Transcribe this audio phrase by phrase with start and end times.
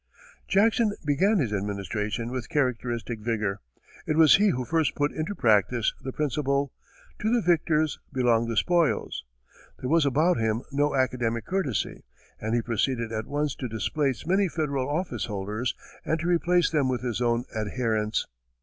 [0.47, 3.59] Jackson began his administration with characteristic vigor.
[4.07, 6.73] It was he who first put into practice the principle,
[7.19, 9.23] "To the victors belong the spoils."
[9.79, 12.03] There was about him no academic courtesy,
[12.39, 17.01] and he proceeded at once to displace many Federal officeholders and to replace them with
[17.03, 18.25] his own adherents.